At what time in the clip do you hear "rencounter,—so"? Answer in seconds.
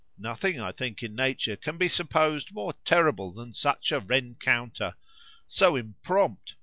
4.01-5.75